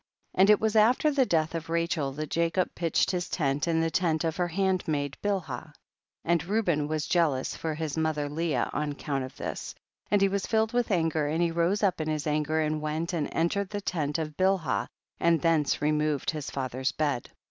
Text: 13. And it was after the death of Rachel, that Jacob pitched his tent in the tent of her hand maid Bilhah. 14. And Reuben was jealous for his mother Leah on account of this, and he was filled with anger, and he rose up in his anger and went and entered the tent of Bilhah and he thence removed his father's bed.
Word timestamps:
13. 0.33 0.41
And 0.41 0.49
it 0.49 0.59
was 0.59 0.75
after 0.75 1.11
the 1.11 1.27
death 1.27 1.53
of 1.53 1.69
Rachel, 1.69 2.11
that 2.13 2.31
Jacob 2.31 2.73
pitched 2.73 3.11
his 3.11 3.29
tent 3.29 3.67
in 3.67 3.81
the 3.81 3.91
tent 3.91 4.23
of 4.23 4.35
her 4.37 4.47
hand 4.47 4.83
maid 4.87 5.15
Bilhah. 5.21 5.45
14. 5.75 5.75
And 6.25 6.43
Reuben 6.45 6.87
was 6.87 7.05
jealous 7.05 7.55
for 7.55 7.75
his 7.75 7.95
mother 7.97 8.27
Leah 8.27 8.71
on 8.73 8.93
account 8.93 9.25
of 9.25 9.37
this, 9.37 9.75
and 10.09 10.19
he 10.19 10.27
was 10.27 10.47
filled 10.47 10.73
with 10.73 10.89
anger, 10.89 11.27
and 11.27 11.43
he 11.43 11.51
rose 11.51 11.83
up 11.83 12.01
in 12.01 12.07
his 12.09 12.25
anger 12.25 12.61
and 12.61 12.81
went 12.81 13.13
and 13.13 13.29
entered 13.31 13.69
the 13.69 13.79
tent 13.81 14.17
of 14.17 14.35
Bilhah 14.35 14.87
and 15.19 15.35
he 15.35 15.41
thence 15.43 15.83
removed 15.83 16.31
his 16.31 16.49
father's 16.49 16.91
bed. 16.93 17.29